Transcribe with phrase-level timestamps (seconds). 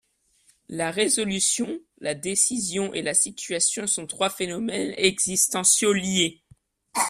[0.67, 6.41] La Résolution, la Décision et la Situation sont trois phénomènes existentiaux liés.